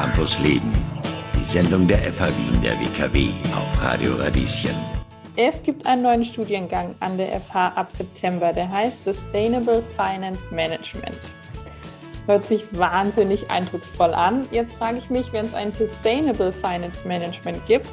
[0.00, 0.72] Campus Leben.
[1.38, 4.74] Die Sendung der FH Wien der WKW auf Radio Radieschen.
[5.36, 11.18] Es gibt einen neuen Studiengang an der FH ab September, der heißt Sustainable Finance Management.
[12.24, 14.46] Hört sich wahnsinnig eindrucksvoll an.
[14.50, 17.90] Jetzt frage ich mich, wenn es ein Sustainable Finance Management gibt,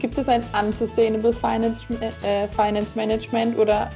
[0.00, 1.86] gibt es ein Unsustainable Finance,
[2.24, 3.90] äh, Finance Management oder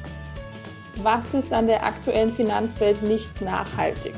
[1.03, 4.15] was ist an der aktuellen Finanzwelt nicht nachhaltig?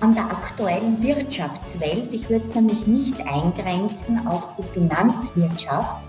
[0.00, 6.02] An der aktuellen Wirtschaftswelt, ich würde es nämlich nicht eingrenzen auf die Finanzwirtschaft,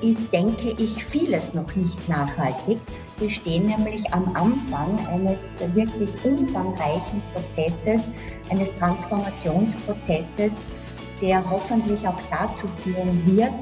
[0.00, 2.78] ist, denke ich, vieles noch nicht nachhaltig.
[3.18, 8.00] Wir stehen nämlich am Anfang eines wirklich umfangreichen Prozesses,
[8.48, 10.52] eines Transformationsprozesses,
[11.20, 13.52] der hoffentlich auch dazu führen wird,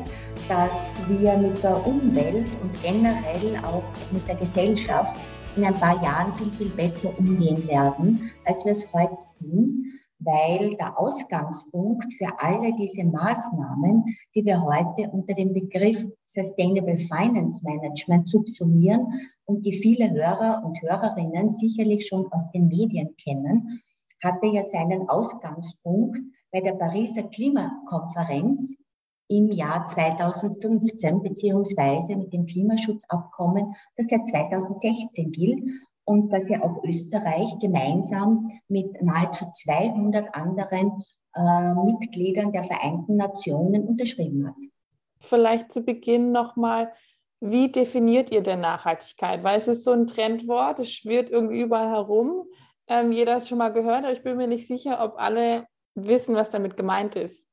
[0.49, 0.71] dass
[1.09, 5.17] wir mit der Umwelt und generell auch mit der Gesellschaft
[5.57, 9.85] in ein paar Jahren viel, viel besser umgehen werden, als wir es heute tun,
[10.19, 17.61] weil der Ausgangspunkt für alle diese Maßnahmen, die wir heute unter dem Begriff Sustainable Finance
[17.65, 19.07] Management subsumieren
[19.45, 23.83] und die viele Hörer und Hörerinnen sicherlich schon aus den Medien kennen,
[24.23, 26.19] hatte ja seinen Ausgangspunkt
[26.53, 28.77] bei der Pariser Klimakonferenz
[29.33, 35.61] im Jahr 2015 beziehungsweise mit dem Klimaschutzabkommen, das ja 2016 gilt
[36.05, 41.03] und das ja auch Österreich gemeinsam mit nahezu 200 anderen
[41.35, 44.57] äh, Mitgliedern der Vereinten Nationen unterschrieben hat.
[45.21, 46.93] Vielleicht zu Beginn nochmal,
[47.41, 49.43] wie definiert ihr denn Nachhaltigkeit?
[49.43, 52.45] Weil es ist so ein Trendwort, es schwirrt irgendwie überall herum.
[52.87, 56.35] Ähm, jeder hat schon mal gehört, aber ich bin mir nicht sicher, ob alle wissen,
[56.35, 57.47] was damit gemeint ist.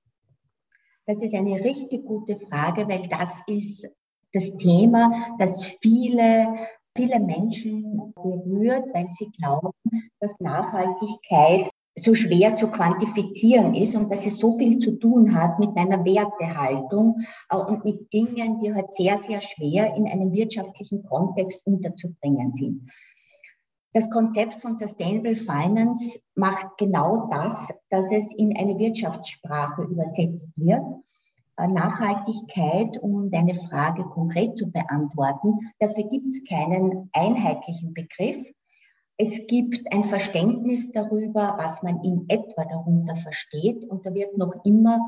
[1.10, 3.90] Das ist eine richtig gute Frage, weil das ist
[4.32, 6.56] das Thema, das viele,
[6.96, 9.72] viele Menschen berührt, weil sie glauben,
[10.20, 15.58] dass Nachhaltigkeit so schwer zu quantifizieren ist und dass es so viel zu tun hat
[15.58, 17.16] mit meiner Wertehaltung
[17.52, 22.88] und mit Dingen, die halt sehr, sehr schwer in einem wirtschaftlichen Kontext unterzubringen sind.
[23.92, 30.84] Das Konzept von Sustainable Finance macht genau das, dass es in eine Wirtschaftssprache übersetzt wird.
[31.58, 38.38] Äh, Nachhaltigkeit, um deine Frage konkret zu beantworten, dafür gibt es keinen einheitlichen Begriff.
[39.18, 43.86] Es gibt ein Verständnis darüber, was man in etwa darunter versteht.
[43.86, 45.00] Und da wird noch immer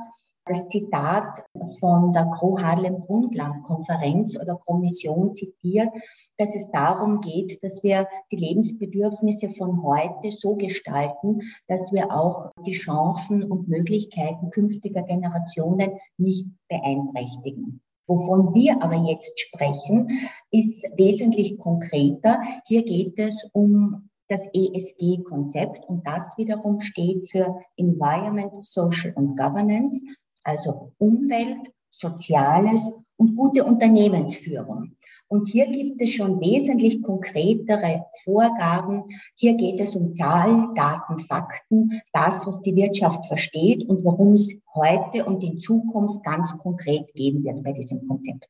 [0.46, 1.44] das Zitat
[1.79, 5.90] von der Gro Harlem Brundtland Konferenz oder Kommission zitiert,
[6.38, 12.52] dass es darum geht, dass wir die Lebensbedürfnisse von heute so gestalten, dass wir auch
[12.66, 17.81] die Chancen und Möglichkeiten künftiger Generationen nicht beeinträchtigen.
[18.08, 20.09] Wovon wir aber jetzt sprechen,
[20.50, 22.40] ist wesentlich konkreter.
[22.66, 30.02] Hier geht es um das ESG-Konzept und das wiederum steht für Environment, Social und Governance
[30.44, 32.81] also Umwelt, Soziales
[33.18, 34.96] und gute Unternehmensführung.
[35.28, 39.03] Und hier gibt es schon wesentlich konkretere Vorgaben.
[39.35, 44.57] Hier geht es um Zahlen, Daten, Fakten, das, was die Wirtschaft versteht und worum es
[44.74, 48.50] heute und in Zukunft ganz konkret gehen wird bei diesem Konzept.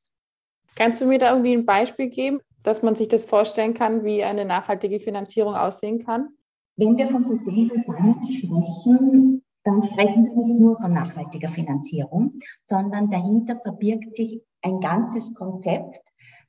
[0.76, 4.24] Kannst du mir da irgendwie ein Beispiel geben, dass man sich das vorstellen kann, wie
[4.24, 6.30] eine nachhaltige Finanzierung aussehen kann?
[6.78, 13.10] Wenn wir von Sustainable Finance sprechen, dann sprechen wir nicht nur von nachhaltiger Finanzierung, sondern
[13.12, 16.02] dahinter verbirgt sich ein ganzes Konzept,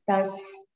[0.06, 0.66] das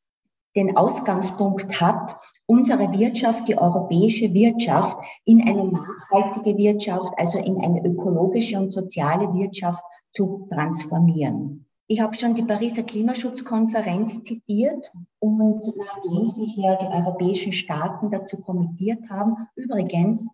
[0.57, 7.85] den Ausgangspunkt hat, unsere Wirtschaft, die europäische Wirtschaft, in eine nachhaltige Wirtschaft, also in eine
[7.85, 9.83] ökologische und soziale Wirtschaft
[10.13, 11.67] zu transformieren.
[11.89, 18.39] Ich habe schon die Pariser Klimaschutzkonferenz zitiert und nachdem sich ja die europäischen Staaten dazu
[18.39, 20.29] kommentiert haben, übrigens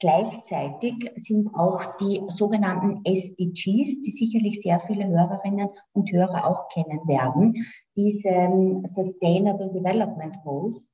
[0.00, 7.06] Gleichzeitig sind auch die sogenannten SDGs, die sicherlich sehr viele Hörerinnen und Hörer auch kennen
[7.06, 10.86] werden, diese ähm, Sustainable Development Goals,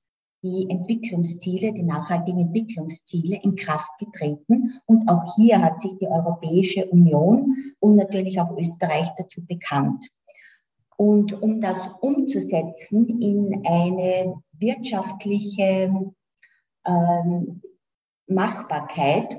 [0.43, 4.81] die Entwicklungsziele, die nachhaltigen Entwicklungsziele in Kraft getreten.
[4.87, 10.05] Und auch hier hat sich die Europäische Union und natürlich auch Österreich dazu bekannt.
[10.97, 16.13] Und um das umzusetzen in eine wirtschaftliche
[16.85, 17.63] ähm,
[18.27, 19.37] Machbarkeit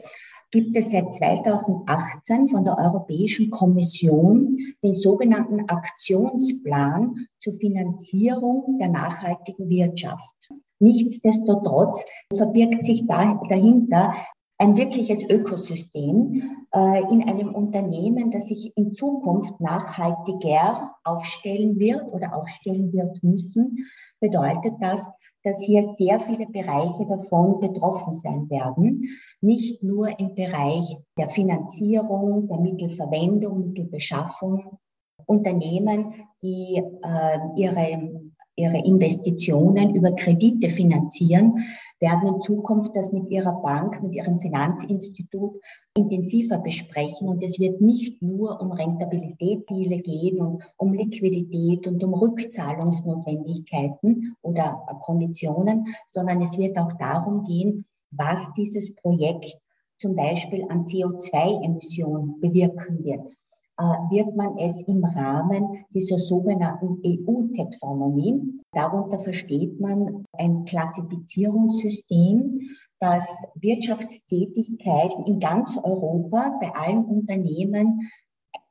[0.52, 9.70] gibt es seit 2018 von der Europäischen Kommission den sogenannten Aktionsplan zur Finanzierung der nachhaltigen
[9.70, 10.50] Wirtschaft.
[10.80, 14.14] Nichtsdestotrotz verbirgt sich dahinter
[14.60, 22.36] ein wirkliches Ökosystem äh, in einem Unternehmen, das sich in Zukunft nachhaltiger aufstellen wird oder
[22.36, 23.86] aufstellen wird müssen,
[24.20, 25.10] bedeutet das,
[25.44, 29.04] dass hier sehr viele Bereiche davon betroffen sein werden.
[29.42, 34.80] Nicht nur im Bereich der Finanzierung, der Mittelverwendung, Mittelbeschaffung.
[35.26, 38.27] Unternehmen, die äh, ihre,
[38.58, 41.64] ihre Investitionen über Kredite finanzieren,
[42.00, 45.62] werden in Zukunft das mit ihrer Bank, mit ihrem Finanzinstitut
[45.96, 47.30] intensiver besprechen.
[47.30, 54.86] Und es wird nicht nur um Rentabilitätsziele gehen und um Liquidität und um Rückzahlungsnotwendigkeiten oder
[55.02, 59.58] Konditionen, sondern es wird auch darum gehen, was dieses Projekt
[60.00, 63.36] zum Beispiel an CO2-Emissionen bewirken wird.
[63.80, 68.42] Äh, wird man es im Rahmen dieser sogenannten EU-Taxonomie,
[68.72, 78.10] darunter versteht man ein Klassifizierungssystem, das Wirtschaftstätigkeiten in ganz Europa bei allen Unternehmen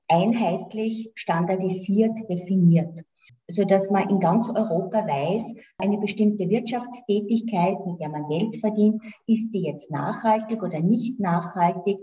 [0.08, 3.04] einheitlich standardisiert definiert,
[3.46, 9.00] so dass man in ganz Europa weiß, eine bestimmte Wirtschaftstätigkeit, mit der man Geld verdient,
[9.28, 11.98] ist die jetzt nachhaltig oder nicht nachhaltig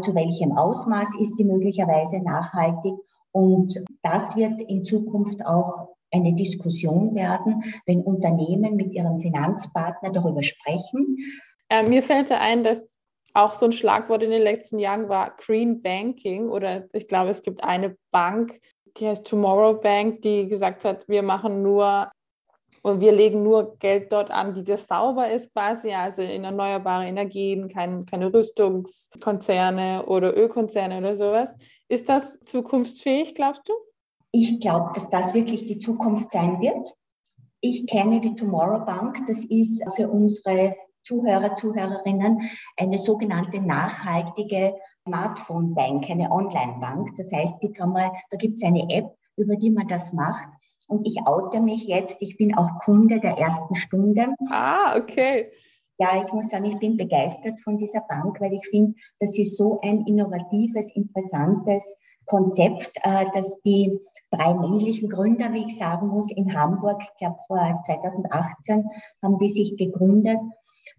[0.00, 2.94] zu welchem Ausmaß ist sie möglicherweise nachhaltig.
[3.32, 10.42] Und das wird in Zukunft auch eine Diskussion werden, wenn Unternehmen mit ihrem Finanzpartner darüber
[10.42, 11.18] sprechen.
[11.68, 12.94] Äh, mir fällt ein, dass
[13.34, 17.42] auch so ein Schlagwort in den letzten Jahren war Green Banking oder ich glaube, es
[17.42, 18.58] gibt eine Bank,
[18.96, 22.10] die heißt Tomorrow Bank, die gesagt hat, wir machen nur
[22.86, 27.04] und wir legen nur Geld dort an, wie das sauber ist quasi, also in erneuerbare
[27.04, 31.56] Energien, kein, keine Rüstungskonzerne oder Ölkonzerne oder sowas.
[31.88, 33.72] Ist das zukunftsfähig, glaubst du?
[34.30, 36.94] Ich glaube, dass das wirklich die Zukunft sein wird.
[37.60, 39.18] Ich kenne die Tomorrow Bank.
[39.26, 42.40] Das ist für unsere Zuhörer, Zuhörerinnen
[42.76, 47.16] eine sogenannte nachhaltige Smartphone Bank, eine Online-Bank.
[47.16, 50.50] Das heißt, die kann man, da gibt es eine App, über die man das macht.
[50.86, 54.28] Und ich oute mich jetzt, ich bin auch Kunde der ersten Stunde.
[54.50, 55.50] Ah, okay.
[55.98, 59.56] Ja, ich muss sagen, ich bin begeistert von dieser Bank, weil ich finde, das ist
[59.56, 61.96] so ein innovatives, interessantes
[62.26, 63.98] Konzept, äh, dass die
[64.30, 68.84] drei männlichen Gründer, wie ich sagen muss, in Hamburg, ich glaube vor 2018,
[69.22, 70.38] haben die sich gegründet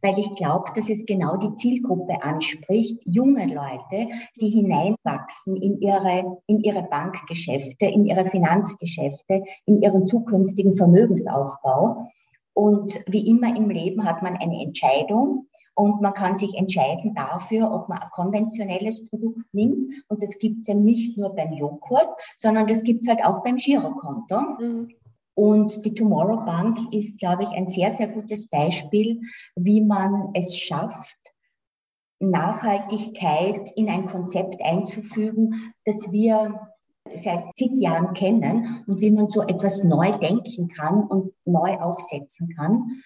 [0.01, 4.09] weil ich glaube, dass es genau die Zielgruppe anspricht, junge Leute,
[4.39, 12.07] die hineinwachsen in ihre, in ihre Bankgeschäfte, in ihre Finanzgeschäfte, in ihren zukünftigen Vermögensaufbau.
[12.53, 17.71] Und wie immer im Leben hat man eine Entscheidung und man kann sich entscheiden dafür,
[17.71, 19.85] ob man ein konventionelles Produkt nimmt.
[20.07, 23.43] Und das gibt es ja nicht nur beim Joghurt, sondern das gibt es halt auch
[23.43, 24.41] beim Girokonto.
[24.59, 24.89] Mhm.
[25.39, 29.21] Und die Tomorrow Bank ist, glaube ich, ein sehr, sehr gutes Beispiel,
[29.55, 31.15] wie man es schafft,
[32.19, 36.59] Nachhaltigkeit in ein Konzept einzufügen, das wir
[37.23, 42.55] seit zig Jahren kennen und wie man so etwas neu denken kann und neu aufsetzen
[42.57, 43.03] kann.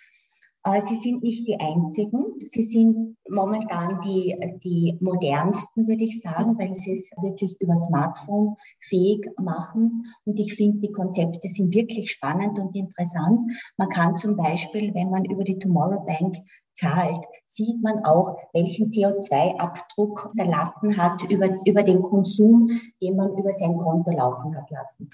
[0.64, 2.24] Sie sind nicht die einzigen.
[2.46, 8.56] Sie sind momentan die, die modernsten, würde ich sagen, weil sie es wirklich über Smartphone
[8.80, 10.06] fähig machen.
[10.24, 13.52] Und ich finde, die Konzepte sind wirklich spannend und interessant.
[13.76, 16.38] Man kann zum Beispiel, wenn man über die Tomorrow Bank
[16.74, 22.70] zahlt, sieht man auch, welchen CO2-Abdruck hinterlassen hat über, über den Konsum,
[23.02, 25.10] den man über sein Konto laufen hat lassen.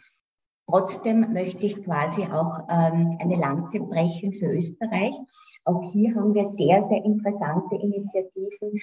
[0.69, 5.13] Trotzdem möchte ich quasi auch ähm, eine Lanze brechen für Österreich.
[5.63, 8.79] Auch hier haben wir sehr, sehr interessante Initiativen.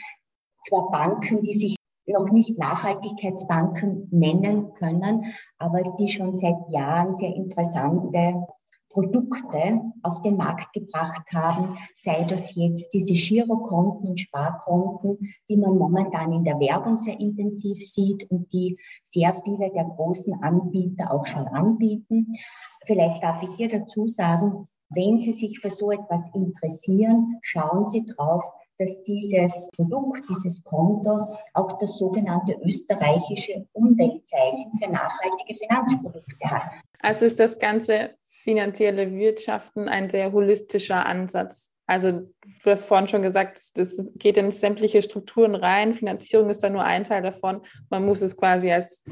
[0.66, 1.76] Zwar Banken, die sich
[2.06, 8.46] noch nicht Nachhaltigkeitsbanken nennen können, aber die schon seit Jahren sehr interessante
[8.94, 15.76] Produkte auf den Markt gebracht haben, sei das jetzt diese Girokonten und Sparkonten, die man
[15.76, 21.26] momentan in der Werbung sehr intensiv sieht und die sehr viele der großen Anbieter auch
[21.26, 22.34] schon anbieten.
[22.86, 28.06] Vielleicht darf ich hier dazu sagen, wenn Sie sich für so etwas interessieren, schauen Sie
[28.06, 28.44] drauf,
[28.78, 36.70] dass dieses Produkt, dieses Konto auch das sogenannte österreichische Umweltzeichen für nachhaltige Finanzprodukte hat.
[37.00, 41.72] Also ist das ganze finanzielle Wirtschaften ein sehr holistischer Ansatz.
[41.86, 45.94] Also du hast vorhin schon gesagt, das geht in sämtliche Strukturen rein.
[45.94, 47.62] Finanzierung ist da nur ein Teil davon.
[47.88, 49.02] Man muss es quasi als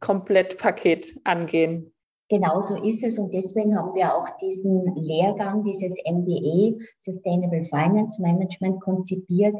[0.00, 1.92] Komplettpaket angehen.
[2.28, 8.20] Genau so ist es und deswegen haben wir auch diesen Lehrgang, dieses MBA, Sustainable Finance
[8.20, 9.54] Management, konzipiert,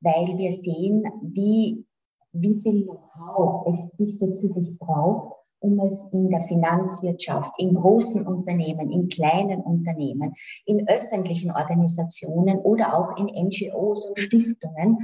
[0.00, 1.84] weil wir sehen, wie,
[2.32, 5.31] wie viel Know-how es diesbezüglich braucht,
[5.62, 10.34] um es in der Finanzwirtschaft, in großen Unternehmen, in kleinen Unternehmen,
[10.66, 14.98] in öffentlichen Organisationen oder auch in NGOs und Stiftungen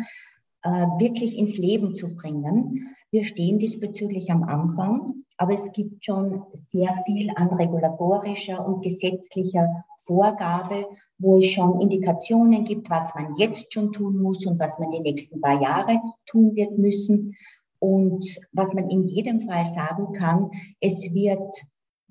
[0.62, 2.94] äh, wirklich ins Leben zu bringen.
[3.10, 9.84] Wir stehen diesbezüglich am Anfang, aber es gibt schon sehr viel an regulatorischer und gesetzlicher
[10.00, 10.86] Vorgabe,
[11.18, 15.00] wo es schon Indikationen gibt, was man jetzt schon tun muss und was man die
[15.00, 17.34] nächsten paar Jahre tun wird müssen.
[17.80, 21.54] Und was man in jedem Fall sagen kann, es wird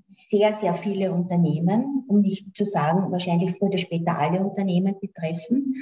[0.05, 5.75] sehr, sehr viele Unternehmen, um nicht zu sagen, wahrscheinlich früher oder später alle Unternehmen betreffen.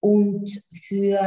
[0.00, 0.48] Und
[0.86, 1.18] für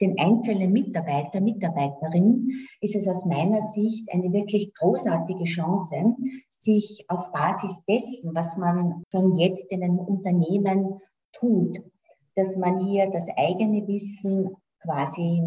[0.00, 2.48] den einzelnen Mitarbeiter, Mitarbeiterin
[2.80, 6.16] ist es aus meiner Sicht eine wirklich großartige Chance,
[6.48, 11.00] sich auf Basis dessen, was man schon jetzt in einem Unternehmen
[11.32, 11.78] tut,
[12.34, 15.42] dass man hier das eigene Wissen quasi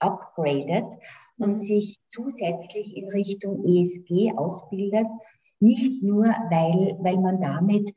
[0.00, 0.86] upgradet
[1.38, 5.06] und sich zusätzlich in Richtung ESG ausbildet,
[5.60, 7.94] nicht nur, weil, weil man damit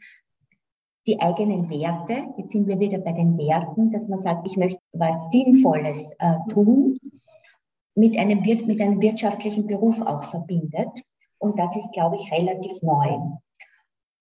[1.05, 4.79] die eigenen Werte, jetzt sind wir wieder bei den Werten, dass man sagt, ich möchte
[4.93, 6.97] was Sinnvolles äh, tun,
[7.95, 11.03] mit einem, mit einem wirtschaftlichen Beruf auch verbindet.
[11.37, 13.19] Und das ist, glaube ich, relativ neu.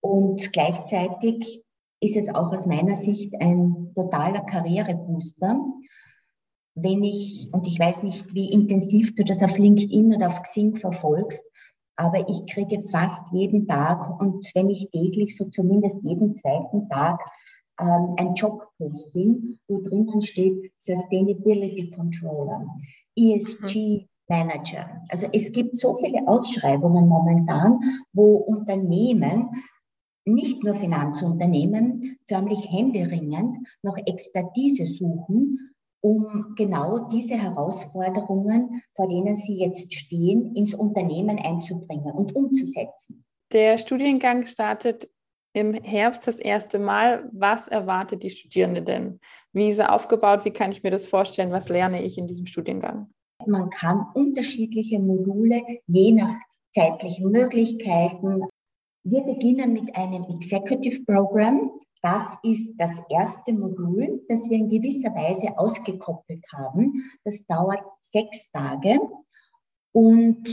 [0.01, 1.63] Und gleichzeitig
[2.01, 5.57] ist es auch aus meiner Sicht ein totaler Karrierebooster.
[6.75, 10.75] Wenn ich, und ich weiß nicht, wie intensiv du das auf LinkedIn oder auf Xing
[10.75, 11.43] verfolgst,
[11.95, 17.19] aber ich kriege fast jeden Tag und wenn nicht täglich, so zumindest jeden zweiten Tag
[17.79, 22.65] ähm, ein Jobposting, wo drinnen steht Sustainability Controller,
[23.15, 25.01] ESG Manager.
[25.09, 27.79] Also es gibt so viele Ausschreibungen momentan,
[28.13, 29.49] wo Unternehmen
[30.25, 35.72] nicht nur Finanzunternehmen förmlich händeringend nach Expertise suchen,
[36.03, 43.23] um genau diese Herausforderungen, vor denen Sie jetzt stehen, ins Unternehmen einzubringen und umzusetzen.
[43.53, 45.09] Der Studiengang startet
[45.53, 47.29] im Herbst das erste Mal.
[47.31, 49.19] Was erwartet die Studierende denn?
[49.53, 50.43] Wie ist er aufgebaut?
[50.43, 51.51] Wie kann ich mir das vorstellen?
[51.51, 53.09] Was lerne ich in diesem Studiengang?
[53.45, 56.33] Man kann unterschiedliche Module je nach
[56.73, 58.43] zeitlichen Möglichkeiten.
[59.05, 61.71] Wir beginnen mit einem Executive Program.
[62.01, 67.03] Das ist das erste Modul, das wir in gewisser Weise ausgekoppelt haben.
[67.25, 68.99] Das dauert sechs Tage
[69.91, 70.47] und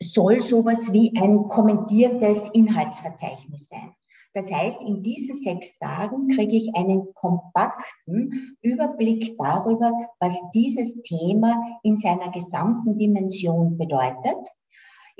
[0.00, 3.92] soll sowas wie ein kommentiertes Inhaltsverzeichnis sein.
[4.34, 11.60] Das heißt, in diesen sechs Tagen kriege ich einen kompakten Überblick darüber, was dieses Thema
[11.82, 14.38] in seiner gesamten Dimension bedeutet.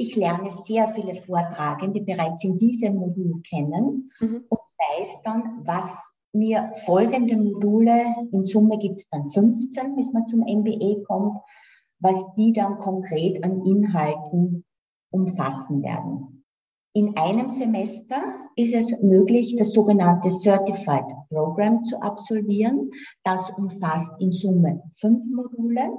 [0.00, 4.45] Ich lerne sehr viele Vortragende bereits in diesem Modul kennen mhm.
[4.49, 5.90] und weiß dann, was
[6.33, 8.00] mir folgende Module,
[8.33, 11.42] in Summe gibt es dann 15, bis man zum MBA kommt,
[11.99, 14.64] was die dann konkret an Inhalten
[15.11, 16.47] umfassen werden.
[16.95, 18.16] In einem Semester
[18.57, 22.90] ist es möglich, das sogenannte Certified Program zu absolvieren.
[23.23, 25.90] Das umfasst in Summe fünf Module.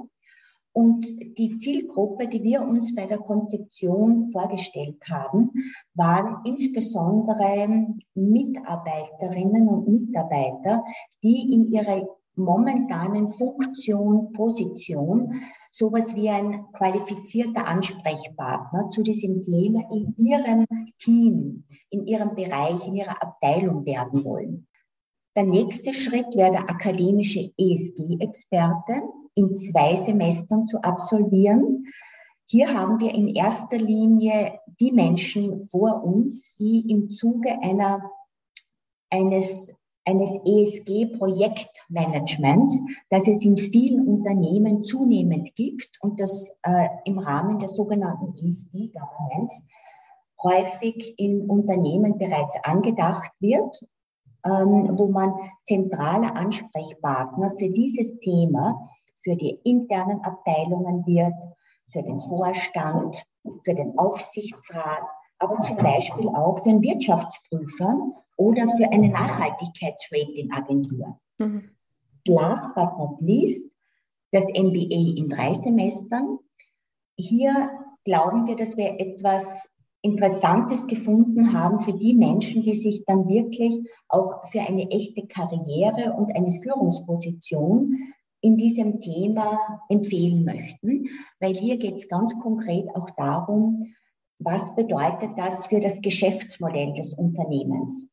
[0.72, 1.06] Und
[1.38, 5.50] die Zielgruppe, die wir uns bei der Konzeption vorgestellt haben,
[5.94, 10.84] waren insbesondere Mitarbeiterinnen und Mitarbeiter,
[11.22, 15.34] die in ihrer momentanen Funktion, Position
[15.70, 20.66] sowas wie ein qualifizierter Ansprechpartner zu diesem Thema in ihrem
[20.98, 24.66] Team, in ihrem Bereich, in ihrer Abteilung werden wollen.
[25.34, 29.02] Der nächste Schritt wäre der akademische ESG-Experte
[29.34, 31.86] in zwei Semestern zu absolvieren.
[32.46, 38.10] Hier haben wir in erster Linie die Menschen vor uns, die im Zuge einer,
[39.10, 39.72] eines,
[40.04, 47.68] eines ESG-Projektmanagements, das es in vielen Unternehmen zunehmend gibt und das äh, im Rahmen der
[47.68, 49.66] sogenannten ESG-Governance
[50.42, 53.86] häufig in Unternehmen bereits angedacht wird,
[54.44, 55.34] ähm, wo man
[55.64, 58.88] zentrale Ansprechpartner für dieses Thema
[59.22, 61.34] für die internen Abteilungen wird,
[61.88, 63.24] für den Vorstand,
[63.62, 65.02] für den Aufsichtsrat,
[65.38, 71.18] aber zum Beispiel auch für einen Wirtschaftsprüfer oder für eine Nachhaltigkeitsratingagentur.
[71.38, 71.70] Mhm.
[72.24, 73.64] Last but not least,
[74.30, 76.38] das MBA in drei Semestern.
[77.16, 77.70] Hier
[78.04, 79.68] glauben wir, dass wir etwas
[80.02, 86.12] Interessantes gefunden haben für die Menschen, die sich dann wirklich auch für eine echte Karriere
[86.14, 91.08] und eine Führungsposition in diesem Thema empfehlen möchten,
[91.40, 93.94] weil hier geht es ganz konkret auch darum,
[94.38, 98.06] was bedeutet das für das Geschäftsmodell des Unternehmens.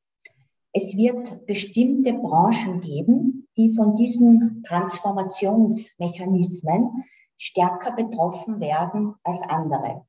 [0.72, 7.04] Es wird bestimmte Branchen geben, die von diesen Transformationsmechanismen
[7.38, 10.06] stärker betroffen werden als andere.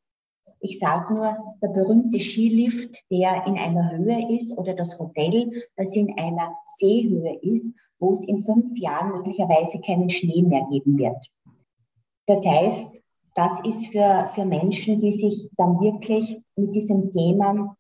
[0.61, 5.97] Ich sage nur, der berühmte Skilift, der in einer Höhe ist, oder das Hotel, das
[5.97, 11.31] in einer Seehöhe ist, wo es in fünf Jahren möglicherweise keinen Schnee mehr geben wird.
[12.27, 12.87] Das heißt,
[13.35, 17.77] das ist für, für Menschen, die sich dann wirklich mit diesem Thema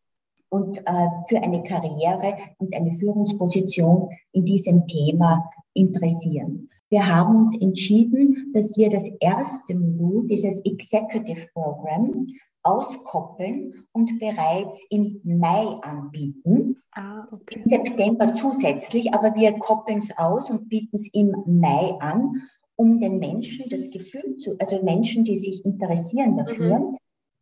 [0.48, 6.68] und äh, für eine Karriere und eine Führungsposition in diesem Thema interessieren.
[6.88, 12.26] Wir haben uns entschieden, dass wir das erste Modul, dieses Executive Program,
[12.62, 16.82] auskoppeln und bereits im Mai anbieten.
[16.92, 17.56] Ah, okay.
[17.56, 22.42] Im September zusätzlich, aber wir koppeln es aus und bieten es im Mai an,
[22.76, 26.96] um den Menschen das Gefühl zu, also Menschen, die sich interessieren dafür, mhm.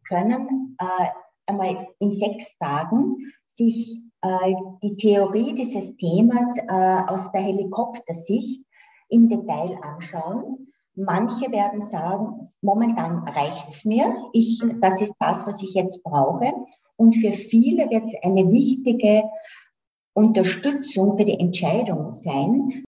[0.07, 1.07] können äh,
[1.47, 8.63] einmal in sechs Tagen sich äh, die Theorie dieses Themas äh, aus der Helikoptersicht
[9.09, 10.73] im Detail anschauen.
[11.01, 14.81] Manche werden sagen, momentan reicht's mir, ich, mhm.
[14.81, 16.53] das ist das, was ich jetzt brauche.
[16.97, 19.23] Und für viele wird es eine wichtige
[20.13, 22.83] Unterstützung für die Entscheidung sein.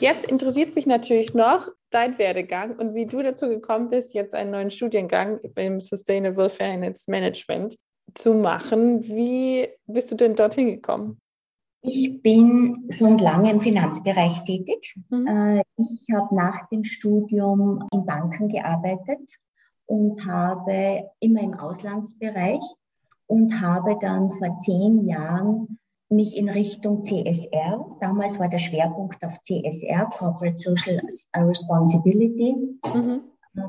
[0.00, 4.52] Jetzt interessiert mich natürlich noch dein Werdegang und wie du dazu gekommen bist, jetzt einen
[4.52, 7.76] neuen Studiengang im Sustainable Finance Management
[8.14, 9.02] zu machen.
[9.08, 11.18] Wie bist du denn dorthin gekommen?
[11.86, 14.96] Ich bin schon lange im Finanzbereich tätig.
[15.10, 15.26] Mhm.
[15.26, 19.38] Äh, ich habe nach dem Studium in Banken gearbeitet
[19.84, 22.62] und habe immer im Auslandsbereich
[23.26, 29.42] und habe dann vor zehn Jahren mich in Richtung CSR, damals war der Schwerpunkt auf
[29.42, 31.02] CSR, Corporate Social
[31.36, 32.56] Responsibility,
[32.94, 33.20] mhm.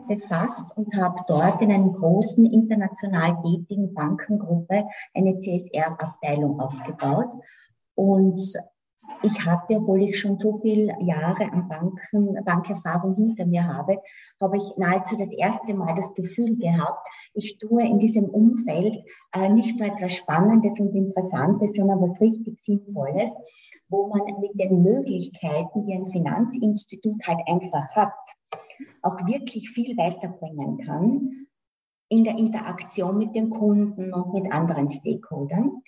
[0.08, 7.34] befasst und habe dort in einer großen international tätigen Bankengruppe eine CSR-Abteilung aufgebaut
[7.96, 8.40] und
[9.22, 14.00] ich hatte, obwohl ich schon so viele Jahre an Banken, Bankerfahrung hinter mir habe,
[14.40, 17.00] habe ich nahezu das erste Mal das Gefühl gehabt,
[17.34, 22.60] ich tue in diesem Umfeld äh, nicht nur etwas Spannendes und Interessantes, sondern was richtig
[22.60, 23.30] Sinnvolles,
[23.90, 28.14] wo man mit den Möglichkeiten, die ein Finanzinstitut halt einfach hat,
[29.02, 31.48] auch wirklich viel weiterbringen kann
[32.10, 35.82] in der Interaktion mit den Kunden und mit anderen Stakeholdern.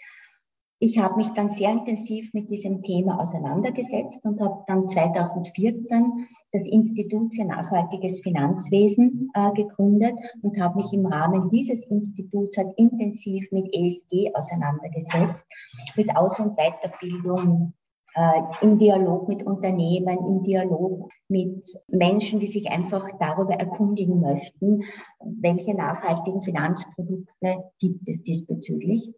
[0.79, 6.67] Ich habe mich dann sehr intensiv mit diesem Thema auseinandergesetzt und habe dann 2014 das
[6.67, 13.51] Institut für nachhaltiges Finanzwesen äh, gegründet und habe mich im Rahmen dieses Instituts halt intensiv
[13.51, 15.47] mit ESG auseinandergesetzt,
[15.95, 17.73] mit Aus- und Weiterbildung,
[18.13, 24.83] äh, im Dialog mit Unternehmen, im Dialog mit Menschen, die sich einfach darüber erkundigen möchten,
[25.23, 29.11] welche nachhaltigen Finanzprodukte gibt es diesbezüglich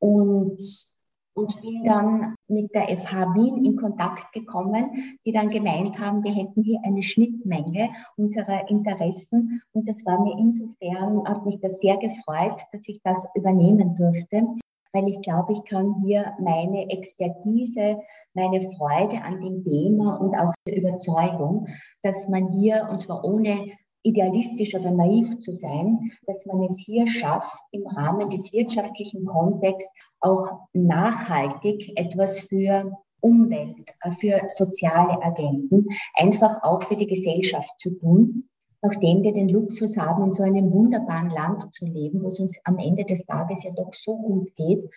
[0.00, 0.58] und,
[1.34, 6.32] und bin dann mit der FH Wien in Kontakt gekommen, die dann gemeint haben, wir
[6.32, 9.62] hätten hier eine Schnittmenge unserer Interessen.
[9.72, 14.48] Und das war mir insofern, hat mich das sehr gefreut, dass ich das übernehmen durfte
[14.92, 18.00] weil ich glaube, ich kann hier meine Expertise,
[18.34, 21.68] meine Freude an dem Thema und auch die Überzeugung,
[22.02, 27.06] dass man hier, und zwar ohne idealistisch oder naiv zu sein, dass man es hier
[27.06, 35.86] schafft, im Rahmen des wirtschaftlichen Kontexts auch nachhaltig etwas für Umwelt, äh, für soziale Agenten,
[36.14, 38.48] einfach auch für die Gesellschaft zu tun,
[38.82, 42.58] nachdem wir den Luxus haben, in so einem wunderbaren Land zu leben, wo es uns
[42.64, 44.88] am Ende des Tages ja doch so gut geht,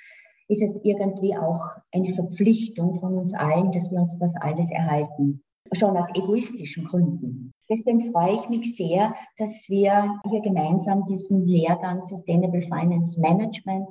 [0.47, 5.43] ist es irgendwie auch eine Verpflichtung von uns allen, dass wir uns das alles erhalten
[5.75, 7.53] schon aus egoistischen Gründen.
[7.69, 13.87] Deswegen freue ich mich sehr, dass wir hier gemeinsam diesen Lehrgang Sustainable Finance Management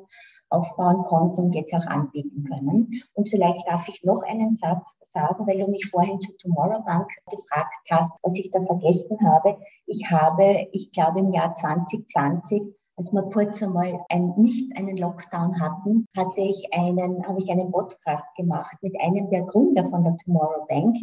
[0.53, 3.03] aufbauen konnten und jetzt auch anbieten können.
[3.15, 7.09] Und vielleicht darf ich noch einen Satz sagen, weil du mich vorhin zu Tomorrow Bank
[7.31, 9.57] gefragt hast, was ich da vergessen habe.
[9.87, 12.63] Ich habe, ich glaube im Jahr 2020
[12.97, 17.71] als wir kurz einmal ein, nicht einen Lockdown hatten, hatte ich einen, habe ich einen
[17.71, 20.97] Podcast gemacht mit einem der Gründer von der Tomorrow Bank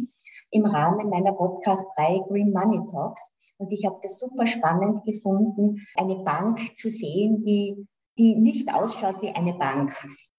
[0.50, 3.32] im Rahmen meiner Podcast-Reihe Green Money Talks.
[3.58, 7.86] Und ich habe das super spannend gefunden, eine Bank zu sehen, die,
[8.18, 9.94] die nicht ausschaut wie eine Bank.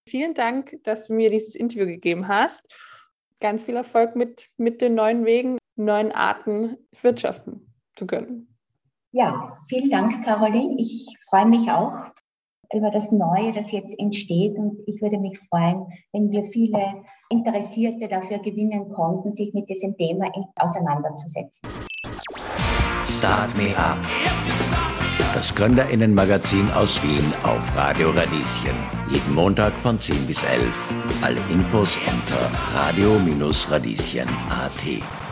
[0.08, 2.64] Vielen Dank, dass du mir dieses Interview gegeben hast.
[3.40, 8.51] Ganz viel Erfolg mit, mit den neuen Wegen, neuen Arten wirtschaften zu können.
[9.14, 10.76] Ja, vielen Dank, Caroline.
[10.78, 11.92] Ich freue mich auch
[12.74, 14.58] über das Neue, das jetzt entsteht.
[14.58, 19.98] Und ich würde mich freuen, wenn wir viele Interessierte dafür gewinnen konnten, sich mit diesem
[19.98, 21.62] Thema auseinanderzusetzen.
[23.06, 24.00] Start Me Up.
[25.34, 28.78] Das Gründerinnenmagazin aus Wien auf Radio Radieschen.
[29.10, 30.94] Jeden Montag von 10 bis 11.
[31.22, 35.31] Alle Infos unter radio-radieschen.at.